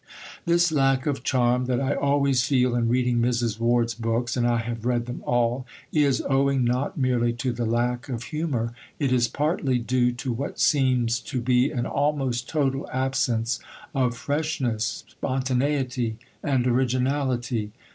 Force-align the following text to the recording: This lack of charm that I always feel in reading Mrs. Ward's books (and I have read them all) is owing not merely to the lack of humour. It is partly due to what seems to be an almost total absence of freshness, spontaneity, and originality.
This 0.47 0.71
lack 0.71 1.05
of 1.05 1.21
charm 1.21 1.65
that 1.65 1.79
I 1.79 1.93
always 1.93 2.41
feel 2.43 2.73
in 2.75 2.89
reading 2.89 3.19
Mrs. 3.19 3.59
Ward's 3.59 3.93
books 3.93 4.35
(and 4.35 4.47
I 4.47 4.57
have 4.57 4.83
read 4.83 5.05
them 5.05 5.21
all) 5.27 5.67
is 5.93 6.23
owing 6.27 6.63
not 6.63 6.97
merely 6.97 7.33
to 7.33 7.51
the 7.53 7.67
lack 7.67 8.09
of 8.09 8.23
humour. 8.23 8.73
It 8.97 9.11
is 9.11 9.27
partly 9.27 9.77
due 9.77 10.11
to 10.13 10.31
what 10.31 10.59
seems 10.59 11.19
to 11.19 11.39
be 11.39 11.69
an 11.69 11.85
almost 11.85 12.49
total 12.49 12.89
absence 12.91 13.59
of 13.93 14.17
freshness, 14.17 15.03
spontaneity, 15.07 16.17
and 16.41 16.65
originality. 16.65 17.71